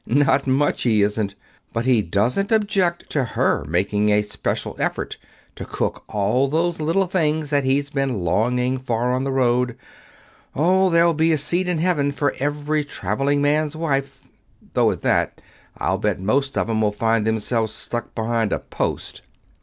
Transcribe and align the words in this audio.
Not 0.07 0.47
much, 0.47 0.81
he 0.81 1.03
isn't! 1.03 1.35
But 1.73 1.85
he 1.85 2.01
doesn't 2.01 2.51
object 2.51 3.07
to 3.11 3.23
her 3.23 3.63
making 3.65 4.09
a 4.09 4.23
special 4.23 4.75
effort 4.79 5.17
to 5.53 5.63
cook 5.63 6.03
all 6.09 6.47
those 6.47 6.81
little 6.81 7.05
things 7.05 7.51
that 7.51 7.65
he's 7.65 7.91
been 7.91 8.23
longing 8.25 8.79
for 8.79 9.11
on 9.13 9.25
the 9.25 9.31
road. 9.31 9.77
Oh, 10.55 10.89
there'll 10.89 11.13
be 11.13 11.33
a 11.33 11.37
seat 11.37 11.67
in 11.67 11.77
Heaven 11.77 12.11
for 12.11 12.33
every 12.39 12.83
traveling 12.83 13.43
man's 13.43 13.75
wife 13.75 14.21
though 14.73 14.89
at 14.89 15.01
that, 15.01 15.39
I'll 15.77 15.99
bet 15.99 16.19
most 16.19 16.57
of 16.57 16.67
'em 16.67 16.81
will 16.81 16.91
find 16.91 17.27
themselves 17.27 17.71
stuck 17.71 18.15
behind 18.15 18.51
a 18.51 18.57
post." 18.57 19.21